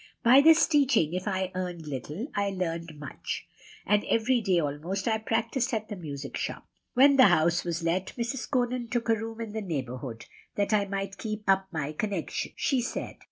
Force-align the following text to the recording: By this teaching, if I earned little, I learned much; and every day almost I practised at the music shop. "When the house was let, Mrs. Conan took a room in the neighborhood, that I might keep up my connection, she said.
By 0.23 0.41
this 0.41 0.65
teaching, 0.65 1.13
if 1.13 1.27
I 1.27 1.51
earned 1.53 1.85
little, 1.85 2.25
I 2.33 2.49
learned 2.49 2.97
much; 2.97 3.45
and 3.85 4.03
every 4.09 4.41
day 4.41 4.59
almost 4.59 5.07
I 5.07 5.19
practised 5.19 5.75
at 5.75 5.89
the 5.89 5.95
music 5.95 6.37
shop. 6.37 6.67
"When 6.95 7.17
the 7.17 7.27
house 7.27 7.63
was 7.63 7.83
let, 7.83 8.07
Mrs. 8.17 8.49
Conan 8.49 8.87
took 8.87 9.09
a 9.09 9.15
room 9.15 9.39
in 9.39 9.53
the 9.53 9.61
neighborhood, 9.61 10.25
that 10.55 10.73
I 10.73 10.85
might 10.85 11.19
keep 11.19 11.43
up 11.47 11.67
my 11.71 11.91
connection, 11.93 12.53
she 12.55 12.81
said. 12.81 13.17